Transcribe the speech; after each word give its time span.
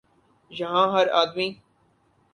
یہاں 0.51 0.87
ہر 0.93 1.07
آدمی 1.21 1.47